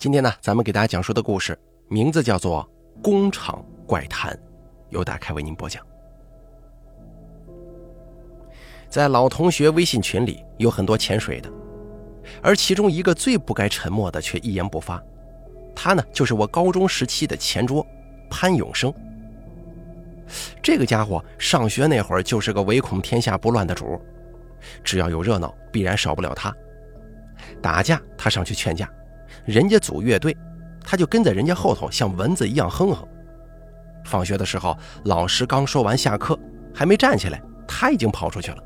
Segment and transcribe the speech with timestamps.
[0.00, 1.54] 今天呢，咱们给大家讲述的故事
[1.88, 2.66] 名字叫做
[3.02, 4.32] 《工厂怪谈》，
[4.88, 5.86] 由大开为您播讲。
[8.88, 11.52] 在老同学微信群里有很多潜水的，
[12.42, 15.04] 而其中一个最不该沉默的却一言不发，
[15.76, 17.86] 他呢就是我高中时期的前桌
[18.30, 18.90] 潘永生。
[20.62, 24.00] 这个家伙上学那会儿就是个唯恐天下不乱的主，
[24.82, 26.56] 只要有热闹，必然少不了他。
[27.60, 28.90] 打架他上去劝架。
[29.44, 30.36] 人家组乐队，
[30.82, 33.06] 他就跟在人家后头，像蚊子一样哼哼。
[34.04, 36.38] 放学的时候，老师刚说完下课，
[36.74, 38.58] 还没站起来，他已经跑出去了。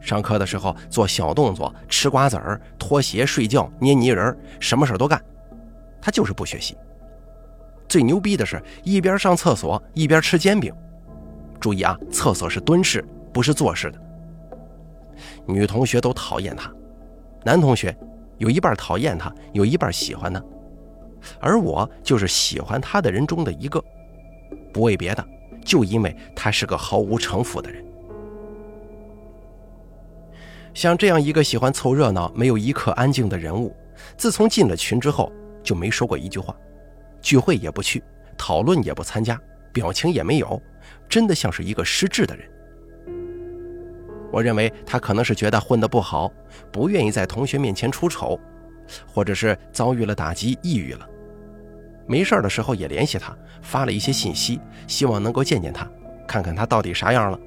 [0.00, 5.20] 上课的时候做小动作，吃瓜子儿、脱鞋、睡觉、捏泥人，什么事都干。
[6.00, 6.76] 他就是不学习。
[7.88, 10.72] 最牛逼的是一边上厕所一边吃煎饼。
[11.58, 14.00] 注意啊，厕所是蹲式，不是坐式的。
[15.46, 16.72] 女同学都讨厌他，
[17.44, 17.94] 男同学。
[18.38, 20.42] 有一半讨厌他，有一半喜欢他，
[21.40, 23.82] 而我就是喜欢他的人中的一个，
[24.72, 25.24] 不为别的，
[25.64, 27.84] 就因为他是个毫无城府的人。
[30.72, 33.74] 像这样一个喜欢凑热闹、没有一刻安静的人物，
[34.16, 36.54] 自从进了群之后就没说过一句话，
[37.20, 38.02] 聚会也不去，
[38.36, 39.40] 讨论也不参加，
[39.72, 40.62] 表情也没有，
[41.08, 42.48] 真的像是一个失智的人。
[44.30, 46.30] 我认为他可能是觉得混得不好，
[46.70, 48.38] 不愿意在同学面前出丑，
[49.06, 51.08] 或者是遭遇了打击，抑郁了。
[52.06, 55.88] 没事的时候也联系他，发了一些信息，希望能够见见他，
[56.26, 57.38] 看看他到底啥样了。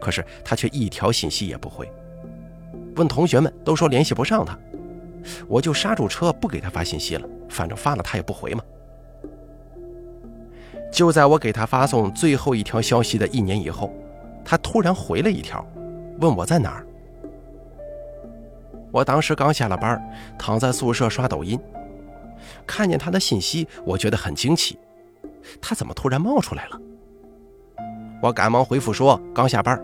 [0.00, 1.90] 可是他却一条信息也不回。
[2.96, 4.58] 问同学们都说联系不上他，
[5.46, 8.62] 我就刹住车不给他发信息了，反正发了他也不回嘛。
[10.90, 13.94] 就在我给他发送最后一条消息的一年以后，
[14.44, 15.64] 他突然回了一条。
[16.20, 16.86] 问我在哪儿？
[18.92, 20.00] 我当时刚下了班，
[20.38, 21.58] 躺在宿舍刷抖音，
[22.66, 24.78] 看见他的信息，我觉得很惊奇，
[25.60, 26.80] 他怎么突然冒出来了？
[28.22, 29.82] 我赶忙回复说刚下班，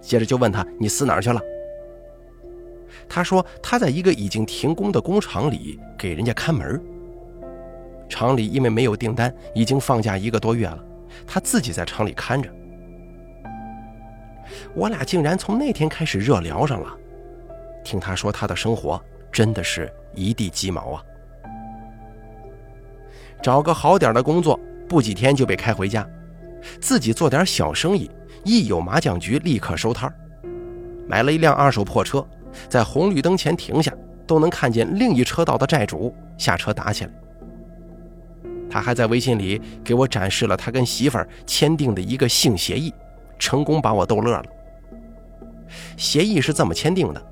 [0.00, 1.40] 接着就问他你死哪儿去了？
[3.08, 6.78] 他说他在一个已经停工的工厂里给人家看门，
[8.08, 10.84] 厂里因为没有订单，已经放假一个多月了，
[11.26, 12.50] 他自己在厂里看着。
[14.74, 16.96] 我俩竟然从那天开始热聊上了。
[17.84, 21.02] 听他说他的生活真的是一地鸡毛啊！
[23.42, 24.58] 找个好点的工作，
[24.88, 26.02] 不几天就被开回家；
[26.80, 28.10] 自己做点小生意，
[28.44, 30.12] 一有麻将局立刻收摊
[31.06, 32.26] 买了一辆二手破车，
[32.68, 33.92] 在红绿灯前停下，
[34.26, 37.10] 都能看见另一车道的债主下车打起来。
[38.68, 42.92] 他还在微信里给我展示了他跟媳妇儿签订的一个性协议。
[43.38, 44.44] 成功把我逗乐了。
[45.96, 47.22] 协议是这么签订的：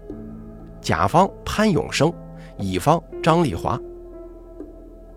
[0.81, 2.13] 甲方潘永生，
[2.59, 3.81] 乙方张丽华。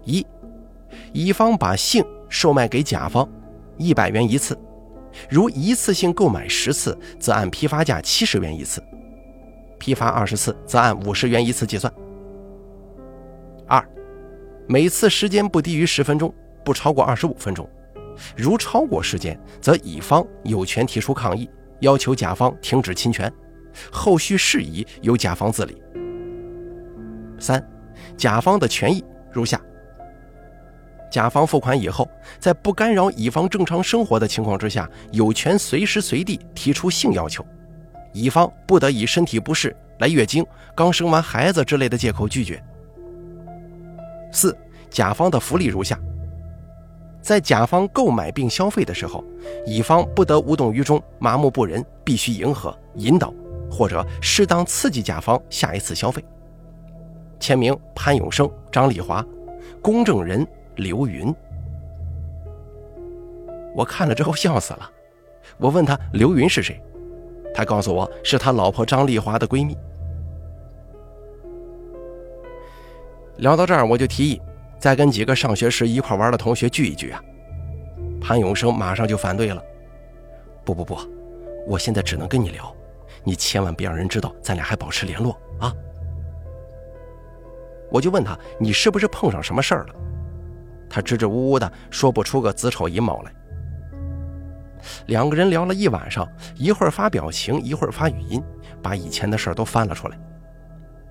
[0.05, 0.25] 一，
[1.13, 3.27] 乙方把性售卖给甲方，
[3.77, 4.57] 一百元一次，
[5.29, 8.81] 如一次性购买十次，则按批发价七十元一次；
[9.77, 11.93] 批发二十次，则按五十元一次计算。
[13.67, 13.85] 二，
[14.67, 16.33] 每次时间不低于十分钟，
[16.63, 17.69] 不超过二十五分钟。
[18.35, 21.49] 如超过时间，则乙方有权提出抗议，
[21.79, 23.31] 要求甲方停止侵权，
[23.91, 25.81] 后续事宜由甲方自理。
[27.39, 27.65] 三，
[28.17, 29.59] 甲方的权益如下：
[31.11, 32.09] 甲方付款以后，
[32.39, 37.45] 在不干扰乙方正常生活的情况之下，有权随时随地提出性要求，
[38.13, 42.61] 乙方不得以身体不适、来月经、刚生完孩子之类的借口拒绝。
[44.31, 44.55] 四，
[44.89, 45.99] 甲方的福利如下。
[47.29, 49.23] 在甲方购买并消费的时候，
[49.63, 53.31] 乙方不得无动于衷、麻木不仁，必须迎合、引导
[53.69, 56.25] 或者适当刺激甲方下一次消费。
[57.39, 59.23] 签名：潘永生、张丽华，
[59.79, 60.43] 公证人：
[60.77, 61.31] 刘云。
[63.75, 64.89] 我看了之后笑死了，
[65.59, 66.81] 我问他刘云是谁，
[67.53, 69.77] 他告诉我是他老婆张丽华的闺蜜。
[73.37, 74.41] 聊到这儿，我就提议。
[74.79, 77.21] 再跟几个上学时一块玩的同学聚一聚啊！
[78.21, 79.61] 潘永生马上就反对了
[80.63, 80.97] ：“不不不，
[81.67, 82.73] 我现在只能跟你聊，
[83.23, 85.73] 你千万别让人知道咱俩还保持联络啊！”
[87.91, 89.95] 我就问他：“你是不是碰上什么事儿了？”
[90.89, 93.31] 他支支吾吾的说不出个子丑寅卯来。
[95.07, 96.25] 两个人聊了一晚上，
[96.55, 98.41] 一会儿发表情，一会儿发语音，
[98.81, 100.17] 把以前的事儿都翻了出来。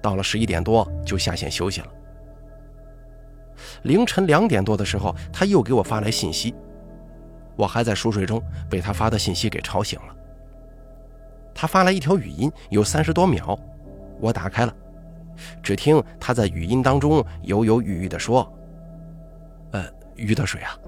[0.01, 1.89] 到了十一点多，就下线休息了。
[3.89, 6.55] 凌晨两点多的时候，他又给我发来信息，
[7.57, 10.15] 我还在熟睡中，被他发的信息给吵醒了。
[11.55, 13.59] 他发来一条语音，有三十多秒，
[14.21, 14.77] 我打开了，
[15.63, 18.47] 只听他在语音当中犹犹豫豫地说
[19.73, 19.83] ：“呃，
[20.17, 20.79] 于德水啊，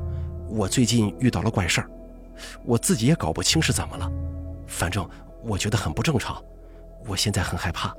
[0.50, 1.88] 我最近遇到了怪事儿，
[2.66, 4.12] 我自己也搞不清是怎么了，
[4.66, 5.08] 反正
[5.42, 6.40] 我觉得很不正常，
[7.06, 7.96] 我现在很害怕。”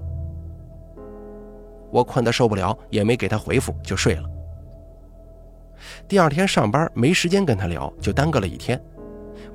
[1.90, 4.30] 我困得受不了，也没给他回复，就睡了。
[6.08, 8.82] 第二天上班没时间跟他聊，就耽搁了一天。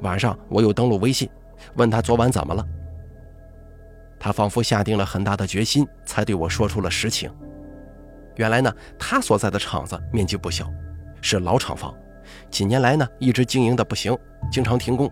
[0.00, 1.28] 晚上我又登录微信，
[1.74, 2.64] 问他昨晚怎么了。
[4.18, 7.30] 他仿佛下定了很大的决心，才对我说出了实情。
[8.36, 10.70] 原来呢，他所在的厂子面积不小，
[11.20, 11.94] 是老厂房，
[12.50, 14.16] 几年来呢一直经营的不行，
[14.50, 15.10] 经常停工。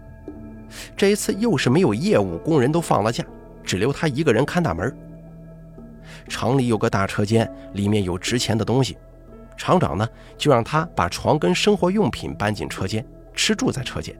[0.96, 3.24] 这一次又是没有业务，工人都放了假，
[3.62, 4.94] 只留他一个人看大门。
[6.28, 8.96] 厂里有个大车间，里面有值钱的东西，
[9.56, 13.04] 厂长呢就让他把床跟生活用品搬进车间，
[13.34, 14.16] 吃住在车间。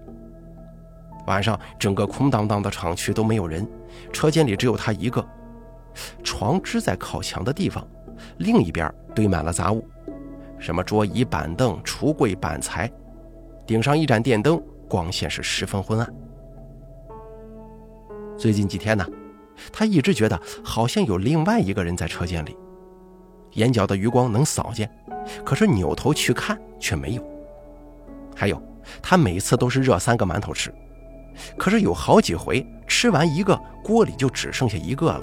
[1.26, 3.66] 晚上整个空荡荡的厂区都没有人，
[4.12, 5.26] 车间里只有他一个。
[6.22, 7.86] 床支在靠墙的地方，
[8.38, 9.86] 另一边堆满了杂物，
[10.58, 12.90] 什么桌椅板凳、橱柜板材，
[13.66, 16.14] 顶上一盏电灯，光线是十分昏暗。
[18.36, 19.06] 最近几天呢，
[19.72, 22.56] 他一直觉得好像有另外一个人在车间里，
[23.54, 24.88] 眼角的余光能扫见，
[25.44, 27.24] 可是扭头去看却没有。
[28.36, 28.60] 还有，
[29.02, 30.72] 他每次都是热三个馒头吃。
[31.56, 35.22] 可是有好几回吃完一个，锅里就只剩下一个了。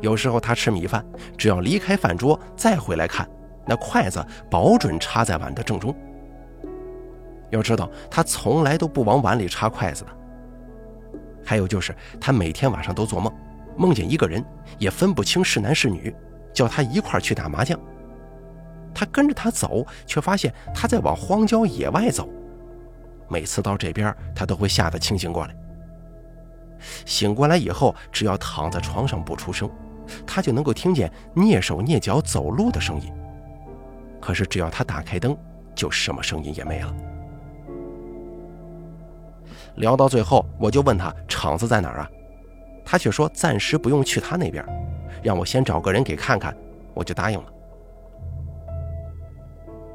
[0.00, 1.04] 有时候他吃米饭，
[1.36, 3.28] 只要离开饭桌再回来看，
[3.66, 5.94] 那筷子保准插在碗的正中。
[7.50, 10.10] 要知道，他从来都不往碗里插筷子的。
[11.44, 13.32] 还有就是，他每天晚上都做梦，
[13.76, 14.44] 梦见一个人，
[14.78, 16.14] 也分不清是男是女，
[16.52, 17.78] 叫他一块去打麻将。
[18.94, 22.28] 他跟着他走，却发现他在往荒郊野外走。
[23.28, 25.54] 每次到这边，他都会吓得清醒过来。
[27.04, 29.70] 醒过来以后，只要躺在床上不出声，
[30.26, 33.12] 他就能够听见蹑手蹑脚走路的声音。
[34.20, 35.36] 可是只要他打开灯，
[35.74, 36.94] 就什么声音也没了。
[39.76, 42.10] 聊到最后，我就问他厂子在哪儿啊？
[42.84, 44.64] 他却说暂时不用去他那边，
[45.22, 46.56] 让我先找个人给看看，
[46.94, 47.52] 我就答应了。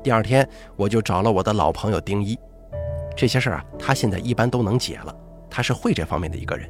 [0.03, 2.37] 第二天，我就找了我的老朋友丁一。
[3.15, 5.15] 这些事儿啊，他现在一般都能解了。
[5.49, 6.69] 他是会这方面的一个人。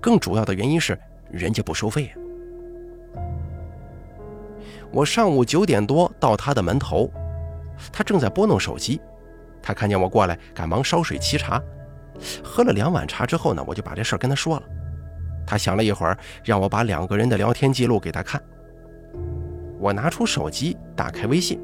[0.00, 0.98] 更主要的原因是，
[1.30, 2.12] 人家不收费呀。
[4.90, 7.10] 我上午九点多到他的门头，
[7.92, 9.00] 他正在拨弄手机。
[9.60, 11.60] 他看见我过来，赶忙烧水沏茶。
[12.42, 14.62] 喝了两碗茶之后呢，我就把这事儿跟他说了。
[15.48, 18.38] 他想了一会儿，让我把两个人的聊天记录给他看。
[19.80, 21.58] 我拿出手机，打开微信，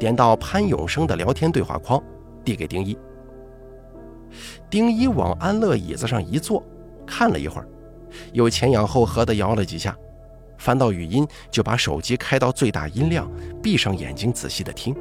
[0.00, 2.02] 点到潘永生的聊天对话框，
[2.44, 2.98] 递给丁一。
[4.68, 6.60] 丁一往安乐椅子上一坐，
[7.06, 7.68] 看了一会儿，
[8.32, 9.96] 又前仰后合地摇了几下，
[10.58, 13.30] 翻到语音，就把手机开到最大音量，
[13.62, 14.92] 闭上眼睛仔细的听。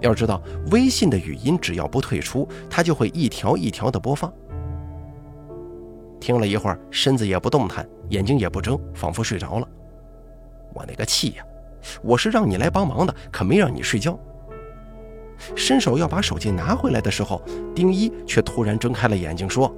[0.00, 0.42] 要知道，
[0.72, 4.32] 微信的语音只要不退出，它就会一条一条的播放。
[6.22, 9.68] 听了一会儿，身子也不动弹，眼睛也不睁，仿佛睡着了。
[10.72, 11.44] 我那个气呀！
[12.00, 14.16] 我是让你来帮忙的，可没让你睡觉。
[15.56, 17.42] 伸手要把手机拿回来的时候，
[17.74, 19.74] 丁一却突然睁开了眼睛，说：“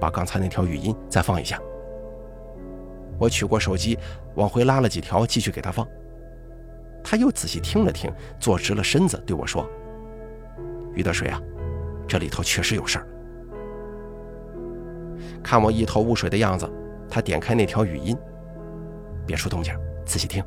[0.00, 1.60] 把刚才那条语音再放一下。”
[3.16, 3.96] 我取过手机，
[4.34, 5.86] 往回拉了几条，继续给他放。
[7.04, 9.64] 他又仔细听了听，坐直了身子，对我说
[10.92, 11.40] ：“于德水啊，
[12.08, 13.06] 这里头确实有事儿。”
[15.42, 16.70] 看我一头雾水的样子，
[17.08, 18.16] 他点开那条语音
[19.26, 19.74] ：“别出动静，
[20.04, 20.42] 仔细听。”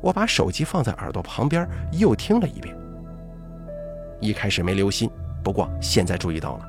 [0.00, 2.74] 我把手机放在耳朵旁边，又听了一遍。
[4.20, 5.10] 一开始没留心，
[5.44, 6.68] 不过现在注意到了。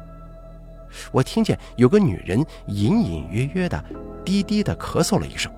[1.12, 3.82] 我听见有个女人隐隐约约的、
[4.26, 5.52] 低低的咳嗽了一声。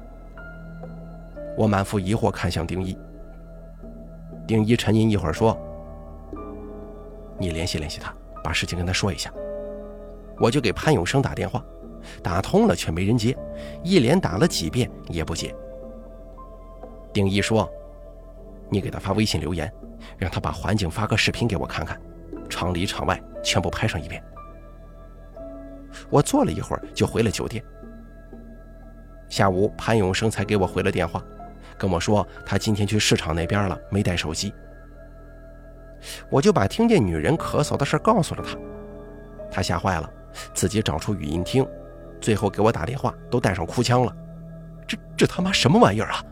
[1.57, 2.97] 我满腹疑惑看向丁一。
[4.47, 5.57] 丁一沉吟一会儿说
[7.37, 8.13] ：“你联系联系他，
[8.43, 9.31] 把事情跟他说一下。”
[10.39, 11.63] 我就给潘永生打电话，
[12.23, 13.37] 打通了却没人接，
[13.83, 15.53] 一连打了几遍也不接。
[17.11, 17.69] 丁一说
[18.69, 19.71] ：“你给他发微信留言，
[20.17, 21.99] 让他把环境发个视频给我看看，
[22.47, 24.23] 厂里厂外全部拍上一遍。”
[26.09, 27.63] 我坐了一会儿就回了酒店。
[29.27, 31.23] 下午潘永生才给我回了电话，
[31.77, 34.53] 跟我说他今天去市场那边了，没带手机。
[36.29, 38.57] 我就把听见女人咳嗽的事告诉了他，
[39.51, 40.09] 他吓坏了，
[40.53, 41.65] 自己找出语音听，
[42.21, 44.15] 最后给我打电话都带上哭腔了。
[44.87, 46.23] 这这他妈什么玩意儿啊！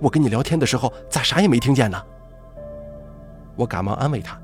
[0.00, 2.00] 我跟你聊天的时候，咋啥也没听见呢？
[3.56, 4.40] 我赶忙安慰他，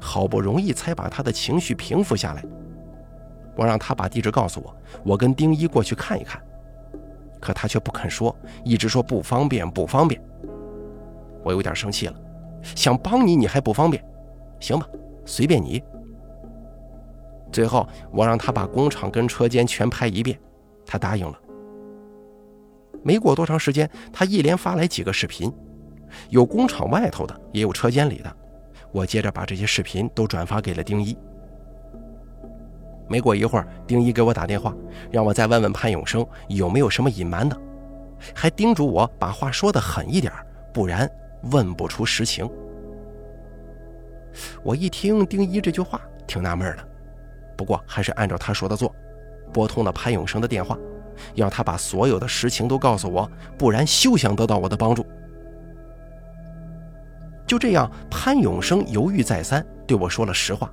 [0.00, 2.44] 好不容易才把他的情绪平复下来。
[3.56, 6.40] 我让他把地址告诉我，我跟丁一过去看一看。
[7.40, 10.20] 可他却不肯说，一直说不方便，不方便。
[11.42, 12.14] 我有点生气了，
[12.76, 14.04] 想帮你，你还不方便？
[14.60, 14.86] 行吧，
[15.24, 15.82] 随便你。
[17.52, 20.38] 最后，我让他把工厂跟车间全拍一遍，
[20.86, 21.38] 他答应了。
[23.02, 25.52] 没过多长时间，他一连发来几个视频，
[26.28, 28.36] 有工厂外头的，也有车间里的。
[28.92, 31.16] 我接着把这些视频都转发给了丁一。
[33.08, 34.74] 没过一会儿，丁一给我打电话，
[35.10, 37.56] 让我再问问潘永生有没有什么隐瞒的，
[38.34, 40.32] 还叮嘱我把话说得狠一点，
[40.72, 41.10] 不然
[41.50, 42.48] 问不出实情。
[44.62, 46.89] 我一听丁一这句话，挺纳闷的。
[47.60, 48.90] 不过还是按照他说的做，
[49.52, 50.78] 拨通了潘永生的电话，
[51.34, 55.04] 要他把所有的实情都告诉我，不然休想得到我的帮助。
[57.46, 60.72] 就这样，潘永生犹豫再三，对我说了实话，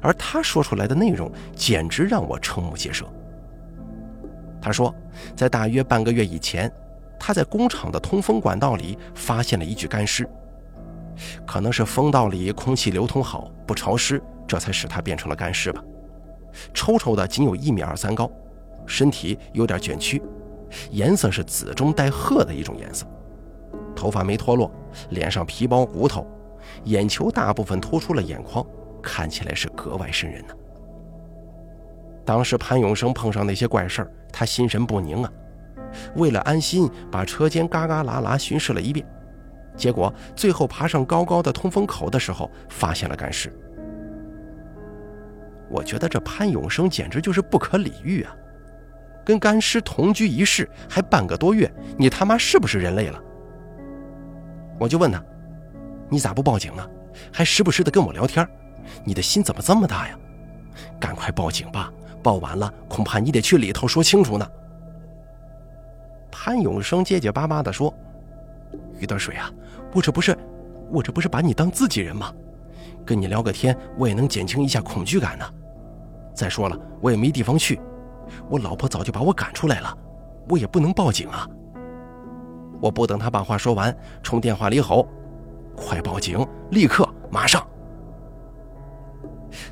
[0.00, 3.04] 而他说出来的内容简直让我瞠目结舌。
[4.62, 4.94] 他说，
[5.34, 6.70] 在大约半个月以前，
[7.18, 10.24] 他在工厂的通风管道里发现了一具干尸，
[11.44, 14.22] 可能是风道里空气流通好，不潮湿。
[14.50, 15.80] 这才使他变成了干尸吧，
[16.74, 18.28] 抽抽的，仅有一米二三高，
[18.84, 20.20] 身体有点卷曲，
[20.90, 23.06] 颜色是紫中带褐的一种颜色，
[23.94, 24.68] 头发没脱落，
[25.10, 26.26] 脸上皮包骨头，
[26.86, 28.66] 眼球大部分突出了眼眶，
[29.00, 30.54] 看起来是格外瘆人呢。
[32.24, 35.32] 当时潘永生碰上那些怪事儿，他心神不宁啊，
[36.16, 39.06] 为了安心，把车间嘎嘎啦啦巡视了一遍，
[39.76, 43.56] 结果最后爬上高高的通风口的时候，发现了干尸。
[45.70, 48.34] 我觉得这潘永生简直就是不可理喻啊！
[49.24, 53.22] 跟干尸同居一室还半个多月，你他妈是不是人类了？
[54.78, 55.22] 我就问他
[56.10, 56.84] ：“你咋不报警呢？
[57.32, 58.44] 还时不时的跟我聊天，
[59.04, 60.18] 你的心怎么这么大呀？
[60.98, 61.92] 赶快报警吧！
[62.22, 64.50] 报完了，恐怕你得去里头说清楚呢。”
[66.32, 67.94] 潘永生结结巴巴地说
[68.98, 69.48] ：“于德水啊，
[69.92, 70.36] 我这不是，
[70.90, 72.34] 我这不是把你当自己人吗？
[73.04, 75.44] 跟你聊个天，我也能减轻一下恐惧感呢。”
[76.40, 77.78] 再说了，我也没地方去，
[78.48, 79.94] 我老婆早就把我赶出来了，
[80.48, 81.46] 我也不能报警啊！
[82.80, 85.06] 我不等他把话说完，冲电话里吼
[85.76, 86.42] ：“快报警！
[86.70, 87.62] 立刻，马上！”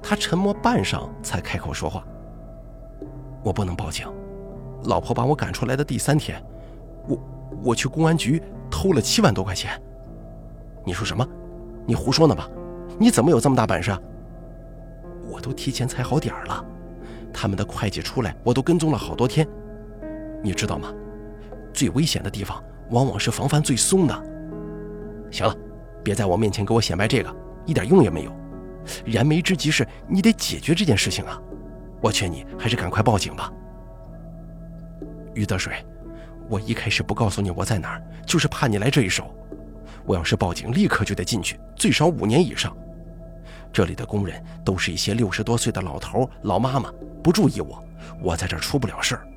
[0.02, 2.04] 他沉默半晌，才开口说话
[3.42, 4.06] ：“我不能报警，
[4.84, 6.38] 老婆把我赶出来的第三天，
[7.08, 7.18] 我
[7.64, 9.80] 我去公安局偷了七万多块钱。
[10.84, 11.26] 你说什么？
[11.86, 12.46] 你胡说呢吧？
[12.98, 13.90] 你怎么有这么大本事？”
[15.38, 16.64] 我都提前踩好点儿了，
[17.32, 19.46] 他们的会计出来，我都跟踪了好多天。
[20.42, 20.92] 你知道吗？
[21.72, 24.14] 最危险的地方往往是防范最松的。
[25.30, 25.54] 行了，
[26.02, 27.32] 别在我面前给我显摆这个，
[27.66, 28.32] 一点用也没有。
[29.04, 31.40] 燃眉之急是你得解决这件事情啊！
[32.00, 33.52] 我劝你还是赶快报警吧。
[35.34, 35.72] 于德水，
[36.48, 39.32] 我一开始不告诉你我在哪儿，就是怕你来这一手。
[40.04, 42.76] 我要是报警，立刻就得进去，最少五年以上。
[43.72, 47.82] 这里的工人都是一些六十多岁的老头老妈妈，不注意我，
[48.22, 49.28] 我在这儿出不了事儿。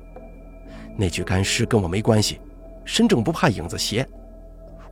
[0.96, 2.40] 那具干尸跟我没关系，
[2.84, 4.06] 身正不怕影子斜，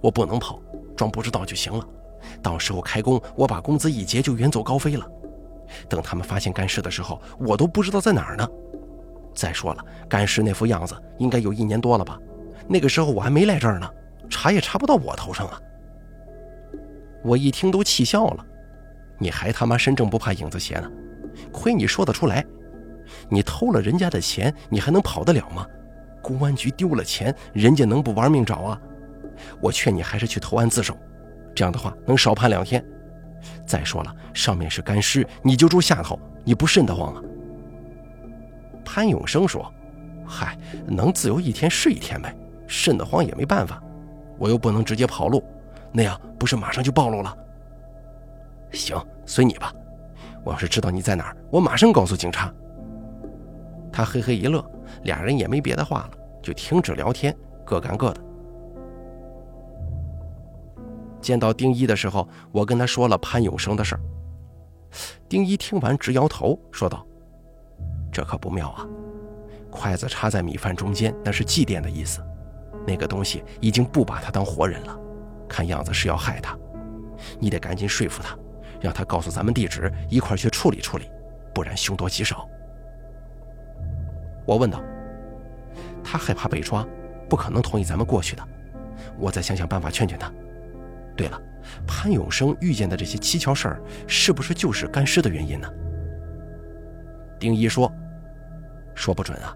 [0.00, 0.60] 我不能跑，
[0.96, 1.84] 装不知道就行了。
[2.42, 5.06] 到时候开工，我把工资一结就远走高飞了。
[5.88, 8.48] 等他们发现干尸的时候，我都不知道在哪儿呢。
[9.34, 12.18] 再说了，干尸那副样子应该有一年多了吧？
[12.68, 13.90] 那个时候我还没来这儿呢，
[14.28, 15.60] 查也查不到我头上啊。
[17.22, 18.46] 我一听都气笑了。
[19.20, 20.90] 你还他妈身正不怕影子斜呢，
[21.52, 22.44] 亏你说得出来！
[23.28, 25.66] 你偷了人家的钱，你还能跑得了吗？
[26.22, 28.80] 公安局丢了钱，人家能不玩命找啊？
[29.60, 30.96] 我劝你还是去投案自首，
[31.54, 32.84] 这样的话能少判两天。
[33.66, 37.22] 再说了，上面是干尸，你就住下头，你不瘆得慌啊？
[38.84, 39.70] 潘永生说
[40.26, 42.34] ：“嗨，能自由一天是一天呗，
[42.66, 43.82] 瘆得慌也没办法，
[44.38, 45.44] 我又不能直接跑路，
[45.92, 47.36] 那样不是马上就暴露了。”
[48.72, 48.96] 行，
[49.26, 49.72] 随你吧。
[50.44, 52.52] 我要是知道你在哪儿，我马上告诉警察。
[53.92, 54.64] 他嘿嘿一乐，
[55.02, 56.10] 俩人也没别的话了，
[56.42, 58.20] 就停止聊天，各干各的。
[61.20, 64.00] 见到丁一的时候，我跟他说了潘永生的事儿。
[65.28, 67.06] 丁一听完直摇头，说道
[68.10, 68.86] ：“这可不妙啊！
[69.70, 72.20] 筷子插在米饭中间，那是祭奠的意思。
[72.86, 74.98] 那个东西已经不把他当活人了，
[75.46, 76.56] 看样子是要害他。
[77.38, 78.34] 你得赶紧说服他。”
[78.80, 81.10] 让他告诉咱们地址，一块去处理处理，
[81.54, 82.48] 不然凶多吉少。
[84.46, 84.82] 我问道
[86.02, 86.86] ：“他害怕被抓，
[87.28, 88.42] 不可能同意咱们过去的。
[89.18, 90.32] 我再想想办法劝劝他。
[91.16, 91.40] 对了，
[91.86, 95.68] 潘永生遇见的这些蹊跷事儿，是不是就是干尸的原因呢？”
[97.38, 97.92] 丁一说
[98.94, 99.54] ：“说不准啊，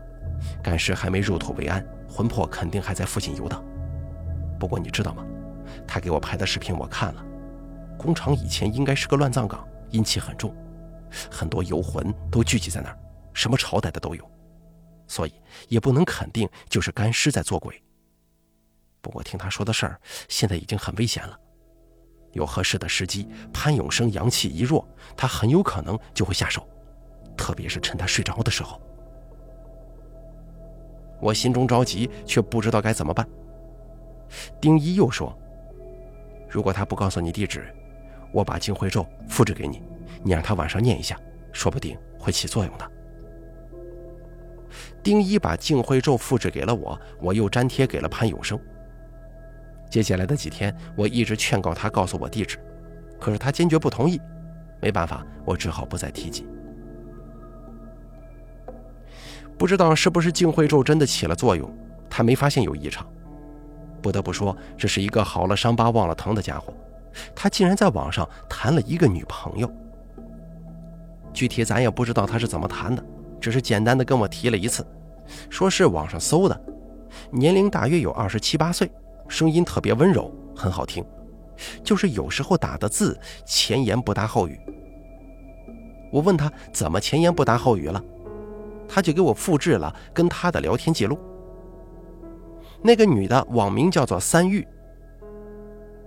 [0.62, 3.64] 干尸还没入土为安，魂魄肯定还在附近游荡。
[4.58, 5.24] 不过你知道吗？
[5.86, 7.24] 他给我拍的视频我看了，
[8.04, 10.54] 工厂以前应该是个乱葬岗，阴气很重，
[11.30, 12.98] 很多游魂都聚集在那儿，
[13.32, 14.30] 什么朝代的都有，
[15.06, 15.32] 所以
[15.68, 17.82] 也不能肯定就是干尸在作鬼。
[19.00, 21.38] 不过听他说的事儿，现在已经很危险了，
[22.32, 26.68] 有合适的时机，潘永生阳气一弱，他很有可能就会下手，
[27.38, 28.78] 特别是趁他睡着的时候。
[31.22, 33.26] 我心中着急，却不知道该怎么办。
[34.60, 35.34] 丁一又说
[36.50, 37.74] ：“如果他不告诉你地址，
[38.34, 39.80] 我把净慧咒复制给你，
[40.24, 41.16] 你让他晚上念一下，
[41.52, 42.90] 说不定会起作用的。”
[45.04, 48.58] 丁一把净慧咒复制给了我，我又粘贴给了潘永生。
[49.88, 52.58] 接下来的几天，我一直劝告他告诉我地址，
[53.20, 54.20] 可是他坚决不同意。
[54.80, 56.44] 没办法，我只好不再提及。
[59.56, 61.72] 不知道是不是净慧咒真的起了作用，
[62.10, 63.06] 他没发现有异常。
[64.02, 66.74] 不得不说，这是一个好了伤疤忘了疼的家伙。
[67.34, 69.70] 他竟然在网上谈了一个女朋友。
[71.32, 73.04] 具体咱也不知道他是怎么谈的，
[73.40, 74.86] 只是简单的跟我提了一次，
[75.50, 76.60] 说是网上搜的，
[77.30, 78.90] 年龄大约有二十七八岁，
[79.28, 81.04] 声音特别温柔，很好听，
[81.82, 84.58] 就是有时候打的字前言不搭后语。
[86.12, 88.00] 我问他怎么前言不搭后语了，
[88.88, 91.18] 他就给我复制了跟他的聊天记录。
[92.80, 94.64] 那个女的网名叫做三玉。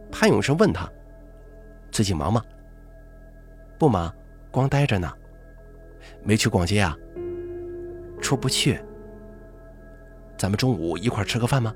[0.10, 0.90] 潘永生问他
[1.92, 2.42] ：“最近忙吗
[3.78, 4.14] ？”“不忙，
[4.52, 5.12] 光待着呢。
[6.24, 6.96] ”“没去逛街啊
[8.22, 8.80] ？”“出不去。
[10.38, 11.74] ”“咱们中午一块吃个饭吗？”“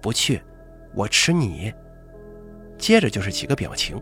[0.00, 0.42] 不去，
[0.94, 1.72] 我吃你。”
[2.76, 4.00] 接着就是几个表情。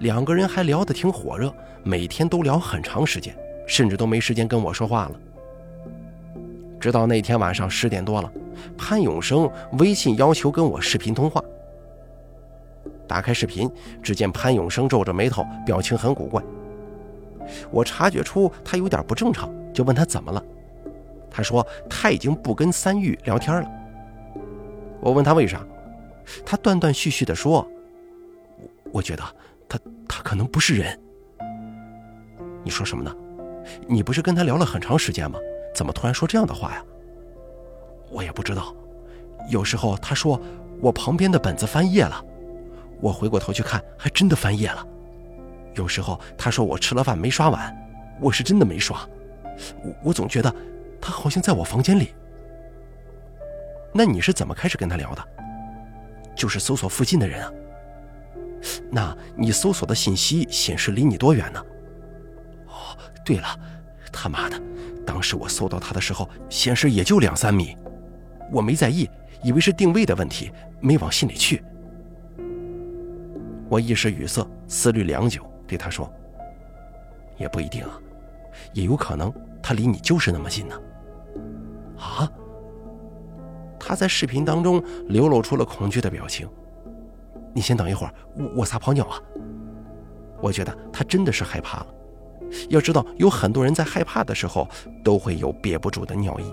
[0.00, 1.54] 两个人还聊得挺火热，
[1.84, 5.20] 每天都聊很长时间，甚至都没时间跟我说话了。
[6.80, 8.32] 直到那天晚上十点多了，
[8.76, 11.42] 潘永生微信要求跟我视频通话。
[13.12, 13.70] 打开视频，
[14.02, 16.42] 只见潘永生皱着眉头，表情很古怪。
[17.70, 20.42] 我察觉出他有点不正常，就问他怎么了。
[21.30, 23.70] 他说他已经不跟三玉聊天了。
[24.98, 25.60] 我问他为啥，
[26.42, 27.68] 他断断续续地说
[28.90, 29.22] ：“我觉得
[29.68, 30.98] 他他可能不是人。”
[32.64, 33.14] 你说什么呢？
[33.86, 35.38] 你不是跟他聊了很长时间吗？
[35.74, 36.82] 怎么突然说这样的话呀？
[38.10, 38.74] 我也不知道。
[39.50, 40.40] 有时候他说
[40.80, 42.24] 我旁边的本子翻页了，
[43.02, 44.86] 我回过头去看，还真的翻页了。
[45.74, 47.76] 有时候他说我吃了饭没刷碗，
[48.20, 49.04] 我是真的没刷。
[49.82, 50.54] 我我总觉得
[51.00, 52.14] 他好像在我房间里。
[53.92, 55.28] 那你是怎么开始跟他聊的？
[56.36, 57.52] 就是搜索附近的人啊。
[58.88, 61.60] 那你搜索的信息显示离你多远呢？
[62.68, 63.58] 哦，对了，
[64.12, 64.62] 他妈的！
[65.04, 67.76] 当时我搜到他的时候，显示也就两三米，
[68.52, 69.10] 我没在意，
[69.42, 71.60] 以为是定位的问题，没往心里去。
[73.72, 76.06] 我一时语塞，思虑良久，对他说
[77.40, 77.98] ：“也不一定啊，
[78.74, 79.32] 也有可能
[79.62, 80.78] 他离你就是那么近呢。”
[81.96, 82.30] 啊！
[83.80, 86.46] 他在视频当中流露出了恐惧的表情。
[87.54, 89.18] 你先等一会儿，我我撒泡尿啊。
[90.42, 91.86] 我觉得他真的是害怕了。
[92.68, 94.68] 要知道，有很多人在害怕的时候
[95.02, 96.44] 都会有憋不住的尿意。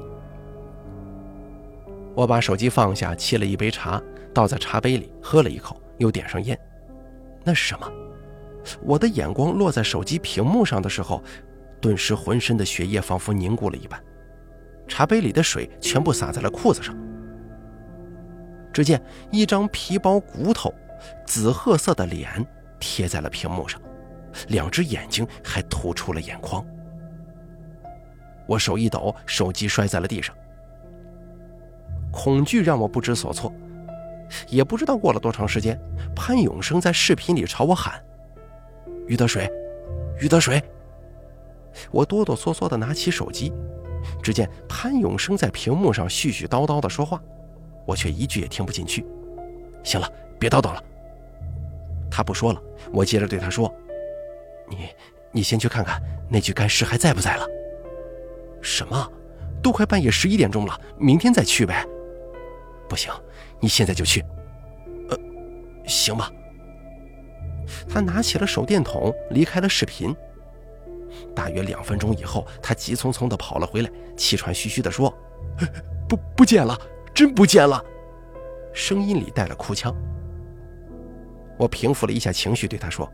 [2.15, 4.01] 我把手机放下，沏了一杯茶，
[4.33, 6.57] 倒在茶杯里，喝了一口，又点上烟。
[7.43, 7.91] 那是什么？
[8.81, 11.23] 我的眼光落在手机屏幕上的时候，
[11.81, 14.01] 顿时浑身的血液仿佛凝固了一般，
[14.87, 16.95] 茶杯里的水全部洒在了裤子上。
[18.71, 20.73] 只见一张皮包骨头、
[21.25, 22.45] 紫褐色的脸
[22.79, 23.81] 贴在了屏幕上。
[24.49, 26.63] 两只眼睛还突出了眼眶，
[28.47, 30.35] 我手一抖，手机摔在了地上。
[32.11, 33.51] 恐惧让我不知所措，
[34.47, 35.79] 也不知道过了多长时间，
[36.15, 38.03] 潘永生在视频里朝我喊
[39.07, 39.49] ：“于德水，
[40.19, 40.61] 于德水。”
[41.91, 43.53] 我哆哆嗦嗦地拿起手机，
[44.21, 47.21] 只见潘永生在屏幕上絮絮叨叨地说话，
[47.85, 49.05] 我却一句也听不进去。
[49.83, 50.83] 行了，别叨叨了。
[52.09, 52.61] 他不说了，
[52.91, 53.73] 我接着对他说。
[54.67, 54.89] 你，
[55.31, 57.45] 你先去看看那具干尸还在不在了。
[58.61, 59.11] 什么？
[59.61, 61.85] 都快半夜十一点钟了，明天再去呗。
[62.87, 63.11] 不行，
[63.59, 64.23] 你现在就去。
[65.09, 65.17] 呃，
[65.85, 66.31] 行吧。
[67.87, 70.15] 他拿起了手电筒，离开了视频。
[71.35, 75.13] 大约两分钟以后，他急匆匆地跑了回来，气喘吁吁地说
[76.07, 76.77] ：“不，不见了，
[77.13, 77.83] 真不见了。”
[78.73, 79.95] 声音里带了哭腔。
[81.57, 83.11] 我平复了一下情绪，对他说：“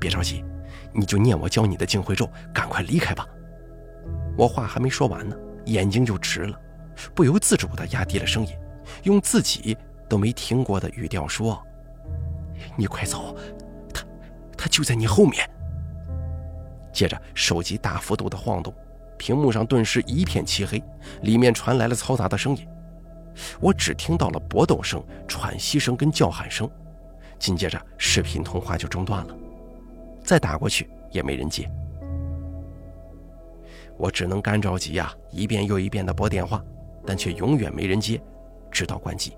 [0.00, 0.44] 别着急。”
[0.92, 3.26] 你就念我教你的净慧咒，赶快离开吧。
[4.38, 5.36] 我话还没说完呢，
[5.66, 6.58] 眼睛就直了，
[7.14, 8.52] 不由自主地压低了声音，
[9.04, 9.76] 用自己
[10.08, 11.60] 都没听过的语调说
[12.76, 13.36] ：“你快走，
[13.92, 14.04] 他，
[14.56, 15.48] 他就在你后面。”
[16.92, 18.74] 接着，手机大幅度的晃动，
[19.16, 20.82] 屏幕上顿时一片漆黑，
[21.22, 22.66] 里面传来了嘈杂的声音。
[23.60, 26.68] 我只听到了搏斗声、喘息声跟叫喊声，
[27.38, 29.36] 紧接着视频通话就中断了，
[30.24, 31.70] 再打过去也没人接。
[33.96, 36.64] 我只能干着急呀，一遍又一遍的拨电话，
[37.06, 38.20] 但却永远没人接，
[38.70, 39.36] 直到关机。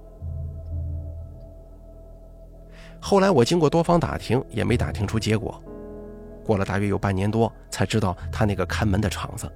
[3.01, 5.63] 后来我经过多方打听，也没打听出结果。
[6.45, 9.51] 过了大约有半年多，才知道他那个看门的厂子。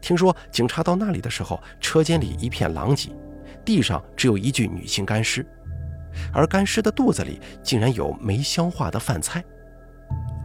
[0.00, 3.10] 听说警察到那里的时候，车间里一片狼藉，
[3.64, 5.46] 地上只有一具女性干尸，
[6.32, 9.42] 而干尸的肚子里竟然有没消化的饭菜，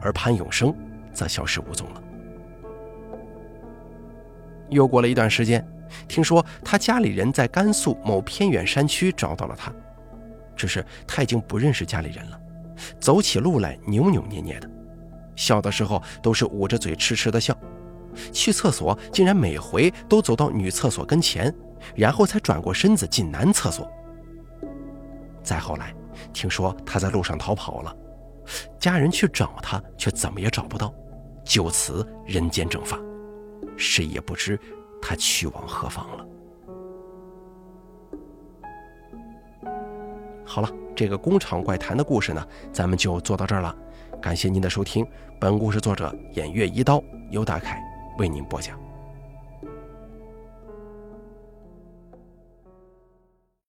[0.01, 0.73] 而潘永生
[1.13, 2.03] 则消失无踪了。
[4.69, 5.65] 又过了一段时间，
[6.07, 9.73] 听说他家里人在甘肃某偏远山区找到了他，
[10.55, 12.39] 只是他已经不认识家里人了，
[12.99, 14.69] 走起路来扭扭捏捏的，
[15.35, 17.57] 笑的时候都是捂着嘴痴痴的笑，
[18.31, 21.53] 去厕所竟然每回都走到女厕所跟前，
[21.95, 23.89] 然后才转过身子进男厕所。
[25.41, 25.93] 再后来，
[26.33, 27.95] 听说他在路上逃跑了，
[28.77, 30.93] 家人去找他，却怎么也找不到，
[31.43, 32.99] 就此人间蒸发。
[33.77, 34.59] 谁也不知
[35.01, 36.25] 他去往何方了。
[40.45, 43.75] 好了，这个工厂怪谈的故事呢，咱们就做到这儿了。
[44.21, 45.05] 感谢您的收听，
[45.39, 47.79] 本故事作者偃月一刀，由大凯
[48.17, 48.88] 为您播讲。